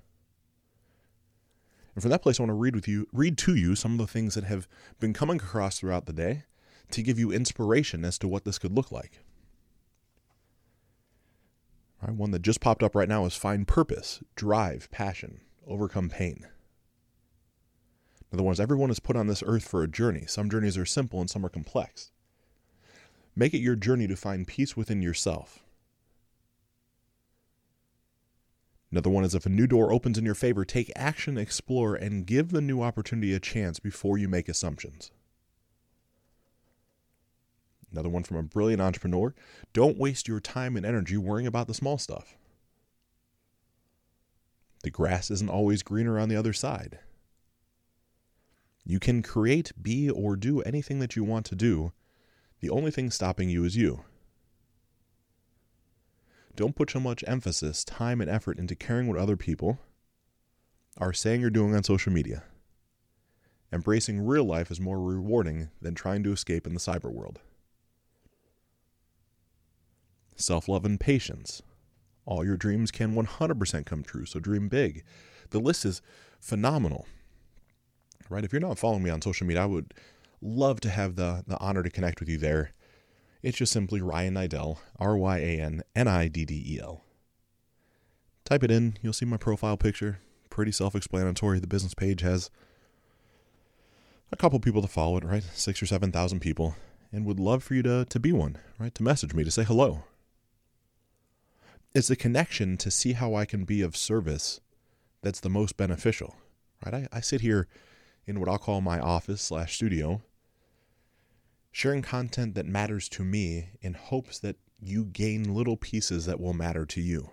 And 1.98 2.04
from 2.04 2.12
that 2.12 2.22
place 2.22 2.40
I 2.40 2.44
want 2.44 2.52
to 2.52 2.54
read 2.54 2.76
with 2.76 2.88
you 2.88 3.08
read 3.12 3.40
to 3.40 3.56
you 3.56 3.74
some 3.74 3.94
of 3.94 3.98
the 3.98 4.06
things 4.06 4.36
that 4.36 4.44
have 4.44 4.68
been 5.00 5.14
coming 5.14 5.38
across 5.38 5.80
throughout 5.80 6.06
the 6.06 6.14
day 6.14 6.44
to 6.92 7.02
give 7.02 7.18
you 7.18 7.32
inspiration 7.32 8.06
as 8.06 8.20
to 8.20 8.28
what 8.28 8.46
this 8.46 8.60
could 8.60 8.72
look 8.72 8.92
like. 8.92 9.24
Right, 12.00 12.16
one 12.16 12.30
that 12.30 12.44
just 12.44 12.62
popped 12.62 12.84
up 12.84 12.94
right 12.94 13.10
now 13.10 13.26
is 13.26 13.36
find 13.36 13.68
purpose, 13.68 14.22
drive, 14.36 14.92
passion, 14.92 15.42
overcome 15.66 16.08
pain. 16.08 16.46
In 18.32 18.38
other 18.38 18.44
words, 18.44 18.60
everyone 18.60 18.92
is 18.92 19.00
put 19.00 19.16
on 19.16 19.26
this 19.26 19.42
earth 19.44 19.68
for 19.68 19.82
a 19.82 19.88
journey. 19.88 20.26
Some 20.28 20.52
journeys 20.52 20.78
are 20.78 20.86
simple 20.86 21.20
and 21.20 21.28
some 21.28 21.44
are 21.44 21.50
complex. 21.50 22.12
Make 23.36 23.56
it 23.56 23.62
your 23.62 23.76
journey 23.76 24.06
to 24.06 24.16
find 24.16 24.46
peace 24.46 24.78
within 24.78 25.02
yourself. 25.02 25.64
Another 28.92 29.10
one 29.10 29.26
is 29.26 29.36
if 29.36 29.46
a 29.46 29.50
new 29.50 29.68
door 29.68 29.92
opens 29.92 30.18
in 30.18 30.26
your 30.26 30.36
favor, 30.36 30.64
take 30.64 30.92
action, 30.96 31.38
explore, 31.38 31.96
and 31.96 32.26
give 32.26 32.50
the 32.50 32.62
new 32.62 32.82
opportunity 32.82 33.34
a 33.34 33.40
chance 33.40 33.80
before 33.80 34.18
you 34.18 34.30
make 34.30 34.48
assumptions. 34.48 35.12
Another 37.92 38.10
one 38.10 38.24
from 38.24 38.38
a 38.38 38.44
brilliant 38.44 38.82
entrepreneur 38.82 39.34
don't 39.74 39.98
waste 39.98 40.28
your 40.28 40.40
time 40.40 40.76
and 40.78 40.86
energy 40.86 41.18
worrying 41.18 41.48
about 41.48 41.68
the 41.68 41.74
small 41.74 41.98
stuff. 41.98 42.38
The 44.84 44.92
grass 44.92 45.32
isn't 45.32 45.50
always 45.50 45.84
greener 45.84 46.20
on 46.20 46.30
the 46.30 46.36
other 46.36 46.54
side. 46.54 47.00
You 48.86 49.00
can 49.00 49.22
create, 49.22 49.72
be, 49.82 50.10
or 50.10 50.38
do 50.38 50.62
anything 50.62 51.00
that 51.00 51.16
you 51.16 51.24
want 51.24 51.46
to 51.48 51.56
do. 51.56 51.92
The 52.62 52.70
only 52.70 52.92
thing 52.92 53.12
stopping 53.12 53.50
you 53.50 53.66
is 53.66 53.76
you. 53.76 54.06
Don't 56.58 56.76
put 56.76 56.92
so 56.92 57.00
much 57.00 57.24
emphasis, 57.26 57.86
time, 57.86 58.20
and 58.20 58.30
effort 58.30 58.60
into 58.60 58.76
caring 58.76 59.08
what 59.08 59.18
other 59.18 59.38
people 59.38 59.80
are 60.98 61.14
saying 61.14 61.44
or 61.44 61.50
doing 61.50 61.74
on 61.74 61.84
social 61.84 62.12
media. 62.12 62.44
Embracing 63.72 64.26
real 64.26 64.44
life 64.44 64.70
is 64.70 64.82
more 64.82 65.00
rewarding 65.00 65.70
than 65.82 65.96
trying 65.96 66.24
to 66.24 66.34
escape 66.34 66.68
in 66.68 66.74
the 66.74 66.80
cyber 66.80 67.12
world. 67.12 67.40
Self 70.36 70.68
love 70.68 70.84
and 70.84 71.00
patience. 71.00 71.62
All 72.26 72.44
your 72.44 72.58
dreams 72.58 72.92
can 72.92 73.16
100% 73.16 73.86
come 73.86 74.04
true, 74.04 74.26
so 74.26 74.42
dream 74.42 74.68
big. 74.68 75.06
The 75.52 75.60
list 75.60 75.86
is 75.86 76.02
phenomenal 76.42 77.08
right? 78.30 78.44
If 78.44 78.52
you're 78.52 78.62
not 78.62 78.80
following 78.80 79.04
me 79.04 79.10
on 79.10 79.22
social 79.22 79.48
media, 79.48 79.64
I 79.64 79.66
would 79.66 79.94
love 80.42 80.80
to 80.82 80.90
have 80.90 81.16
the, 81.16 81.44
the 81.48 81.60
honor 81.60 81.84
to 81.84 81.90
connect 81.90 82.20
with 82.20 82.30
you 82.30 82.38
there. 82.38 82.72
It's 83.42 83.58
just 83.58 83.72
simply 83.72 84.02
Ryan 84.02 84.36
Niddel, 84.36 84.80
R 85.00 85.18
Y 85.18 85.38
A 85.38 85.60
N 85.60 85.84
N 85.96 86.08
I 86.08 86.28
D 86.28 86.46
D 86.46 86.64
E 86.68 86.80
L. 86.82 87.04
Type 88.44 88.64
it 88.64 88.72
in, 88.72 88.98
you'll 89.02 89.14
see 89.14 89.26
my 89.26 89.38
profile 89.38 89.78
picture. 89.78 90.20
Pretty 90.50 90.72
self 90.72 90.96
explanatory. 90.96 91.60
The 91.60 91.68
business 91.68 91.94
page 91.94 92.22
has 92.22 92.50
a 94.32 94.36
couple 94.36 94.60
people 94.60 94.82
to 94.82 94.88
follow 94.88 95.18
it, 95.18 95.24
right? 95.24 95.44
Six 95.54 95.82
or 95.82 95.86
7,000 95.86 96.40
people. 96.40 96.76
And 97.12 97.26
would 97.26 97.40
love 97.40 97.64
for 97.64 97.74
you 97.74 97.84
to, 97.84 98.06
to 98.06 98.20
be 98.20 98.32
one, 98.32 98.58
right? 98.78 98.94
To 98.96 99.04
message 99.04 99.34
me, 99.34 99.44
to 99.44 99.52
say 99.52 99.64
hello. 99.64 100.04
It's 101.94 102.10
the 102.10 102.16
connection 102.16 102.78
to 102.78 102.92
see 102.92 103.14
how 103.14 103.34
I 103.36 103.46
can 103.46 103.64
be 103.64 103.82
of 103.82 103.96
service 103.96 104.60
that's 105.22 105.40
the 105.40 105.50
most 105.50 105.78
beneficial, 105.78 106.36
right? 106.86 106.94
I, 106.94 107.08
I 107.18 107.22
sit 107.22 107.42
here 107.42 107.68
in 108.26 108.40
what 108.40 108.50
I'll 108.50 108.58
call 108.58 108.82
my 108.82 109.00
office 109.00 109.42
slash 109.42 109.76
studio, 109.76 110.22
sharing 111.78 112.02
content 112.02 112.56
that 112.56 112.66
matters 112.66 113.08
to 113.08 113.24
me 113.24 113.70
in 113.84 113.94
hopes 113.94 114.40
that 114.40 114.56
you 114.80 115.06
gain 115.06 115.54
little 115.54 115.78
pieces 115.78 116.26
that 116.26 116.40
will 116.40 116.52
matter 116.52 116.88
to 116.88 117.00
you. 117.00 117.30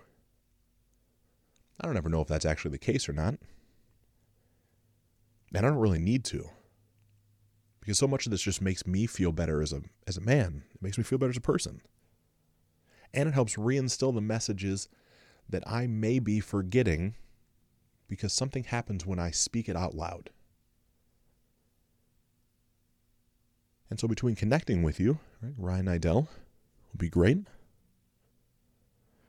I 1.81 1.87
don't 1.87 1.97
ever 1.97 2.09
know 2.09 2.21
if 2.21 2.27
that's 2.27 2.45
actually 2.45 2.69
the 2.69 2.77
case 2.77 3.09
or 3.09 3.13
not. 3.13 3.39
And 5.51 5.65
I 5.65 5.67
don't 5.67 5.79
really 5.79 5.97
need 5.97 6.23
to. 6.25 6.47
Because 7.79 7.97
so 7.97 8.07
much 8.07 8.27
of 8.27 8.31
this 8.31 8.43
just 8.43 8.61
makes 8.61 8.85
me 8.85 9.07
feel 9.07 9.31
better 9.31 9.63
as 9.63 9.73
a 9.73 9.81
as 10.05 10.15
a 10.15 10.21
man. 10.21 10.61
It 10.75 10.81
makes 10.83 10.99
me 10.99 11.03
feel 11.03 11.17
better 11.17 11.31
as 11.31 11.37
a 11.37 11.41
person. 11.41 11.81
And 13.15 13.27
it 13.27 13.33
helps 13.33 13.55
reinstill 13.55 14.13
the 14.13 14.21
messages 14.21 14.89
that 15.49 15.63
I 15.65 15.87
may 15.87 16.19
be 16.19 16.39
forgetting 16.39 17.15
because 18.07 18.31
something 18.31 18.65
happens 18.65 19.07
when 19.07 19.17
I 19.17 19.31
speak 19.31 19.67
it 19.67 19.75
out 19.75 19.95
loud. 19.95 20.29
And 23.89 23.99
so 23.99 24.07
between 24.07 24.35
connecting 24.35 24.83
with 24.83 24.99
you, 24.99 25.19
right, 25.41 25.53
Ryan 25.57 25.85
Niddel 25.85 26.27
would 26.91 26.99
be 26.99 27.09
great. 27.09 27.39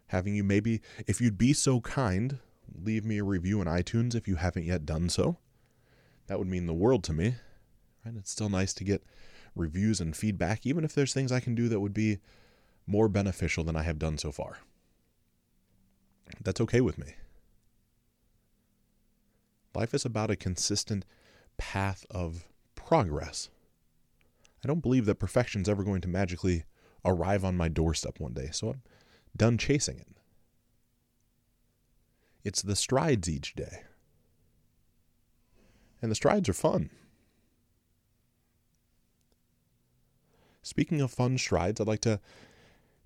Having 0.08 0.36
you 0.36 0.44
maybe, 0.44 0.80
if 1.06 1.20
you'd 1.20 1.38
be 1.38 1.52
so 1.52 1.80
kind, 1.80 2.38
leave 2.82 3.04
me 3.04 3.18
a 3.18 3.24
review 3.24 3.60
on 3.60 3.66
iTunes 3.66 4.14
if 4.14 4.26
you 4.26 4.36
haven't 4.36 4.64
yet 4.64 4.86
done 4.86 5.08
so. 5.08 5.36
That 6.26 6.38
would 6.38 6.48
mean 6.48 6.66
the 6.66 6.74
world 6.74 7.04
to 7.04 7.12
me. 7.12 7.34
Right? 8.04 8.14
It's 8.16 8.30
still 8.30 8.48
nice 8.48 8.72
to 8.74 8.84
get 8.84 9.02
reviews 9.54 10.00
and 10.00 10.16
feedback, 10.16 10.66
even 10.66 10.84
if 10.84 10.94
there's 10.94 11.12
things 11.12 11.32
I 11.32 11.40
can 11.40 11.54
do 11.54 11.68
that 11.68 11.80
would 11.80 11.94
be 11.94 12.18
more 12.86 13.08
beneficial 13.08 13.64
than 13.64 13.76
I 13.76 13.82
have 13.82 13.98
done 13.98 14.18
so 14.18 14.30
far. 14.30 14.58
That's 16.42 16.60
okay 16.60 16.80
with 16.80 16.98
me. 16.98 17.14
Life 19.74 19.92
is 19.92 20.04
about 20.04 20.30
a 20.30 20.36
consistent 20.36 21.04
path 21.58 22.06
of 22.10 22.46
progress. 22.74 23.50
I 24.66 24.66
don't 24.66 24.82
believe 24.82 25.06
that 25.06 25.20
perfection's 25.20 25.68
ever 25.68 25.84
going 25.84 26.00
to 26.00 26.08
magically 26.08 26.64
arrive 27.04 27.44
on 27.44 27.56
my 27.56 27.68
doorstep 27.68 28.18
one 28.18 28.32
day, 28.32 28.48
so 28.50 28.70
I'm 28.70 28.82
done 29.36 29.58
chasing 29.58 30.00
it. 30.00 30.08
it's 32.42 32.62
the 32.62 32.74
strides 32.74 33.28
each 33.28 33.54
day. 33.54 33.84
And 36.02 36.10
the 36.10 36.16
strides 36.16 36.48
are 36.48 36.52
fun. 36.52 36.90
Speaking 40.62 41.00
of 41.00 41.12
fun 41.12 41.38
strides, 41.38 41.80
I'd 41.80 41.86
like 41.86 42.00
to 42.00 42.18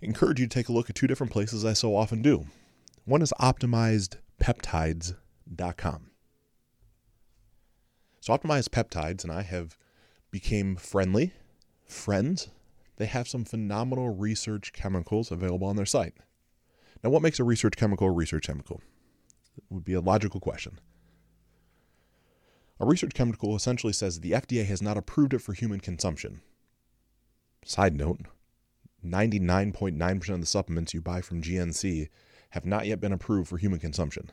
encourage 0.00 0.40
you 0.40 0.46
to 0.46 0.54
take 0.54 0.70
a 0.70 0.72
look 0.72 0.88
at 0.88 0.96
two 0.96 1.06
different 1.06 1.30
places 1.30 1.62
I 1.62 1.74
so 1.74 1.94
often 1.94 2.22
do. 2.22 2.46
One 3.04 3.20
is 3.20 3.34
optimizedpeptides.com. 3.38 6.10
So 8.22 8.32
Optimized 8.32 8.70
Peptides 8.70 9.24
and 9.24 9.32
I 9.32 9.42
have 9.42 9.76
became 10.30 10.76
friendly, 10.76 11.34
friends. 11.90 12.48
They 12.96 13.06
have 13.06 13.28
some 13.28 13.44
phenomenal 13.44 14.10
research 14.10 14.72
chemicals 14.72 15.30
available 15.30 15.66
on 15.66 15.76
their 15.76 15.86
site. 15.86 16.14
Now, 17.02 17.10
what 17.10 17.22
makes 17.22 17.40
a 17.40 17.44
research 17.44 17.76
chemical 17.76 18.08
a 18.08 18.12
research 18.12 18.46
chemical? 18.46 18.82
It 19.56 19.64
would 19.70 19.84
be 19.84 19.94
a 19.94 20.00
logical 20.00 20.40
question. 20.40 20.78
A 22.78 22.86
research 22.86 23.12
chemical 23.14 23.56
essentially 23.56 23.92
says 23.92 24.20
the 24.20 24.32
FDA 24.32 24.66
has 24.66 24.80
not 24.80 24.96
approved 24.96 25.34
it 25.34 25.40
for 25.40 25.52
human 25.52 25.80
consumption. 25.80 26.40
Side 27.64 27.94
note 27.94 28.20
99.9% 29.04 30.28
of 30.30 30.40
the 30.40 30.46
supplements 30.46 30.94
you 30.94 31.00
buy 31.00 31.20
from 31.20 31.42
GNC 31.42 32.08
have 32.50 32.66
not 32.66 32.86
yet 32.86 33.00
been 33.00 33.12
approved 33.12 33.48
for 33.48 33.58
human 33.58 33.78
consumption. 33.78 34.30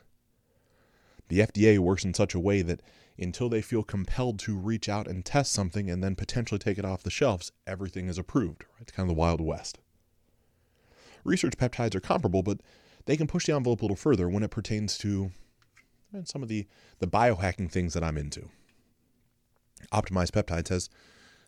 The 1.29 1.39
FDA 1.39 1.77
works 1.79 2.05
in 2.05 2.13
such 2.13 2.33
a 2.33 2.39
way 2.39 2.61
that 2.61 2.81
until 3.19 3.49
they 3.49 3.61
feel 3.61 3.83
compelled 3.83 4.39
to 4.39 4.55
reach 4.55 4.87
out 4.87 5.07
and 5.07 5.25
test 5.25 5.51
something 5.51 5.89
and 5.89 6.03
then 6.03 6.15
potentially 6.15 6.59
take 6.59 6.77
it 6.77 6.85
off 6.85 7.03
the 7.03 7.09
shelves, 7.09 7.51
everything 7.65 8.07
is 8.07 8.17
approved. 8.17 8.63
Right? 8.73 8.81
It's 8.81 8.91
kind 8.91 9.09
of 9.09 9.15
the 9.15 9.19
Wild 9.19 9.41
West. 9.41 9.79
Research 11.23 11.57
peptides 11.57 11.95
are 11.95 11.99
comparable, 11.99 12.43
but 12.43 12.61
they 13.05 13.17
can 13.17 13.27
push 13.27 13.45
the 13.45 13.55
envelope 13.55 13.81
a 13.81 13.83
little 13.85 13.97
further 13.97 14.29
when 14.29 14.43
it 14.43 14.51
pertains 14.51 14.97
to 14.99 15.31
some 16.23 16.41
of 16.41 16.49
the, 16.49 16.67
the 16.99 17.07
biohacking 17.07 17.71
things 17.71 17.93
that 17.93 18.03
I'm 18.03 18.17
into. 18.17 18.49
Optimized 19.91 20.31
Peptides 20.31 20.69
has 20.69 20.89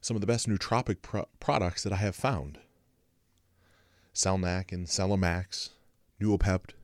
some 0.02 0.16
of 0.16 0.22
the 0.22 0.28
best 0.28 0.48
nootropic 0.48 1.02
pro- 1.02 1.28
products 1.40 1.84
that 1.84 1.94
I 1.94 1.98
have 1.98 2.16
found. 2.16 2.60
Selank 4.14 4.72
and 4.72 4.88
Celamax, 4.88 5.70
Noopept, 6.22 6.72
a 6.72 6.79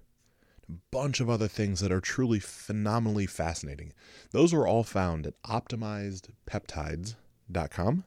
bunch 0.92 1.20
of 1.20 1.30
other 1.30 1.48
things 1.48 1.80
that 1.82 1.92
are 1.92 2.02
truly 2.02 2.40
phenomenally 2.40 3.28
fascinating. 3.28 3.94
Those 4.32 4.54
are 4.54 4.68
all 4.68 4.84
found 4.84 5.28
at 5.28 5.42
optimizedpeptides.com. 5.44 8.04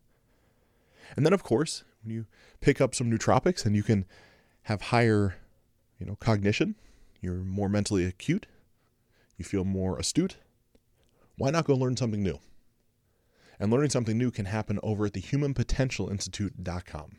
And 1.16 1.24
then, 1.24 1.32
of 1.32 1.42
course, 1.42 1.84
when 2.02 2.14
you 2.14 2.26
pick 2.60 2.78
up 2.80 2.94
some 2.94 3.10
nootropics 3.10 3.64
and 3.64 3.74
you 3.74 3.82
can 3.82 4.04
have 4.62 4.82
higher, 4.82 5.36
you 5.98 6.06
know, 6.06 6.16
cognition, 6.20 6.76
you're 7.20 7.34
more 7.34 7.68
mentally 7.68 8.04
acute, 8.04 8.46
you 9.36 9.44
feel 9.44 9.64
more 9.64 9.98
astute, 9.98 10.36
why 11.36 11.50
not 11.50 11.64
go 11.64 11.74
learn 11.74 11.96
something 11.96 12.22
new? 12.22 12.38
And 13.60 13.72
learning 13.72 13.90
something 13.90 14.16
new 14.16 14.30
can 14.30 14.46
happen 14.46 14.78
over 14.82 15.06
at 15.06 15.14
the 15.14 15.22
humanpotentialinstitute.com. 15.22 17.16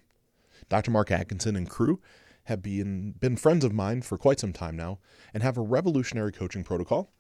Dr. 0.69 0.91
Mark 0.91 1.11
Atkinson 1.11 1.55
and 1.55 1.69
crew 1.69 1.99
have 2.49 2.61
been, 2.61 3.13
been 3.19 3.37
friends 3.37 3.63
of 3.63 3.73
mine 3.73 4.01
for 4.01 4.17
quite 4.17 4.39
some 4.39 4.53
time 4.53 4.75
now 4.75 4.99
and 5.33 5.41
have 5.41 5.57
a 5.57 5.61
revolutionary 5.61 6.31
coaching 6.31 6.63
protocol 6.63 7.11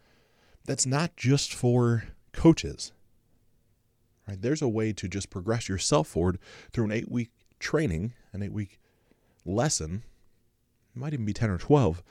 that's 0.65 0.85
not 0.85 1.15
just 1.15 1.53
for 1.53 2.03
coaches. 2.33 2.91
Right? 4.27 4.41
There's 4.41 4.61
a 4.61 4.67
way 4.67 4.93
to 4.93 5.07
just 5.07 5.29
progress 5.29 5.69
yourself 5.69 6.07
forward 6.07 6.37
through 6.71 6.85
an 6.85 6.91
eight 6.91 7.09
week 7.09 7.31
training, 7.59 8.13
an 8.33 8.43
eight 8.43 8.51
week 8.51 8.79
lesson, 9.45 10.03
it 10.95 10.99
might 10.99 11.13
even 11.13 11.25
be 11.25 11.33
10 11.33 11.49
or 11.49 11.57
12, 11.57 12.03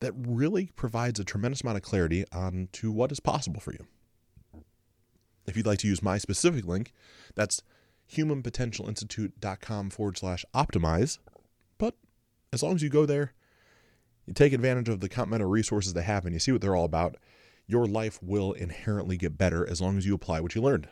that 0.00 0.12
really 0.16 0.66
provides 0.74 1.20
a 1.20 1.24
tremendous 1.24 1.62
amount 1.62 1.76
of 1.76 1.82
clarity 1.82 2.24
on 2.32 2.68
to 2.72 2.90
what 2.90 3.12
is 3.12 3.20
possible 3.20 3.60
for 3.60 3.72
you. 3.72 3.86
If 5.46 5.56
you'd 5.56 5.66
like 5.66 5.78
to 5.80 5.88
use 5.88 6.02
my 6.02 6.18
specific 6.18 6.66
link, 6.66 6.92
that's 7.34 7.62
humanpotentialinstitute.com 8.12 9.90
forward 9.90 10.18
slash 10.18 10.44
optimize. 10.54 11.18
As 12.52 12.62
long 12.62 12.74
as 12.74 12.82
you 12.82 12.90
go 12.90 13.06
there, 13.06 13.32
you 14.26 14.34
take 14.34 14.52
advantage 14.52 14.88
of 14.88 15.00
the 15.00 15.08
complementary 15.08 15.48
resources 15.48 15.94
they 15.94 16.02
have 16.02 16.24
and 16.24 16.34
you 16.34 16.38
see 16.38 16.52
what 16.52 16.60
they're 16.60 16.76
all 16.76 16.84
about, 16.84 17.16
your 17.66 17.86
life 17.86 18.22
will 18.22 18.52
inherently 18.52 19.16
get 19.16 19.38
better 19.38 19.68
as 19.68 19.80
long 19.80 19.96
as 19.96 20.06
you 20.06 20.14
apply 20.14 20.40
what 20.40 20.54
you 20.54 20.60
learned. 20.60 20.88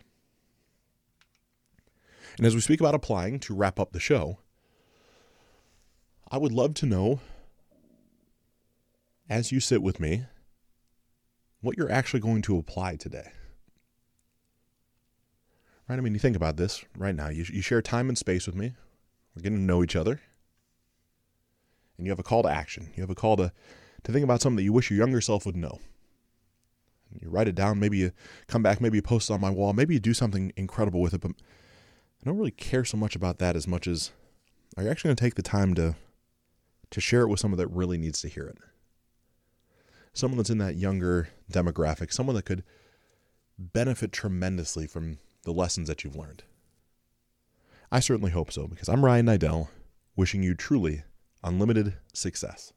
And 2.38 2.46
as 2.46 2.54
we 2.54 2.60
speak 2.60 2.80
about 2.80 2.94
applying 2.94 3.38
to 3.40 3.54
wrap 3.54 3.78
up 3.78 3.92
the 3.92 4.00
show, 4.00 4.38
I 6.30 6.38
would 6.38 6.52
love 6.52 6.74
to 6.74 6.86
know 6.86 7.20
as 9.28 9.52
you 9.52 9.60
sit 9.60 9.82
with 9.82 10.00
me 10.00 10.24
what 11.60 11.76
you're 11.76 11.90
actually 11.90 12.20
going 12.20 12.42
to 12.42 12.56
apply 12.56 12.96
today. 12.96 13.32
Right? 15.88 15.98
I 15.98 16.00
mean, 16.00 16.14
you 16.14 16.20
think 16.20 16.36
about 16.36 16.56
this 16.56 16.84
right 16.96 17.14
now. 17.14 17.28
You, 17.28 17.44
you 17.52 17.60
share 17.60 17.82
time 17.82 18.08
and 18.08 18.16
space 18.16 18.46
with 18.46 18.54
me. 18.54 18.72
We're 19.34 19.42
getting 19.42 19.58
to 19.58 19.64
know 19.64 19.82
each 19.82 19.96
other. 19.96 20.20
And 22.00 22.06
you 22.06 22.12
have 22.12 22.18
a 22.18 22.22
call 22.22 22.42
to 22.44 22.48
action. 22.48 22.88
You 22.96 23.02
have 23.02 23.10
a 23.10 23.14
call 23.14 23.36
to, 23.36 23.52
to 24.04 24.12
think 24.12 24.24
about 24.24 24.40
something 24.40 24.56
that 24.56 24.62
you 24.62 24.72
wish 24.72 24.90
your 24.90 24.98
younger 24.98 25.20
self 25.20 25.44
would 25.44 25.54
know. 25.54 25.80
You 27.20 27.28
write 27.28 27.46
it 27.46 27.54
down. 27.54 27.78
Maybe 27.78 27.98
you 27.98 28.12
come 28.46 28.62
back. 28.62 28.80
Maybe 28.80 28.96
you 28.96 29.02
post 29.02 29.28
it 29.28 29.34
on 29.34 29.40
my 29.42 29.50
wall. 29.50 29.74
Maybe 29.74 29.92
you 29.92 30.00
do 30.00 30.14
something 30.14 30.50
incredible 30.56 31.02
with 31.02 31.12
it. 31.12 31.20
But 31.20 31.32
I 31.32 32.24
don't 32.24 32.38
really 32.38 32.52
care 32.52 32.86
so 32.86 32.96
much 32.96 33.14
about 33.14 33.38
that 33.40 33.54
as 33.54 33.68
much 33.68 33.86
as 33.86 34.12
are 34.78 34.82
you 34.82 34.88
actually 34.88 35.08
going 35.08 35.16
to 35.16 35.24
take 35.24 35.34
the 35.34 35.42
time 35.42 35.74
to 35.74 35.94
to 36.88 37.00
share 37.02 37.20
it 37.20 37.28
with 37.28 37.38
someone 37.38 37.58
that 37.58 37.68
really 37.68 37.98
needs 37.98 38.22
to 38.22 38.28
hear 38.28 38.46
it? 38.46 38.56
Someone 40.14 40.38
that's 40.38 40.48
in 40.48 40.56
that 40.56 40.76
younger 40.76 41.28
demographic, 41.52 42.14
someone 42.14 42.34
that 42.34 42.46
could 42.46 42.64
benefit 43.58 44.10
tremendously 44.10 44.86
from 44.86 45.18
the 45.42 45.52
lessons 45.52 45.86
that 45.86 46.02
you've 46.02 46.16
learned. 46.16 46.44
I 47.92 48.00
certainly 48.00 48.30
hope 48.30 48.50
so 48.50 48.66
because 48.66 48.88
I'm 48.88 49.04
Ryan 49.04 49.26
Niddel, 49.26 49.68
wishing 50.16 50.42
you 50.42 50.54
truly 50.54 51.02
unlimited 51.42 51.94
success. 52.12 52.72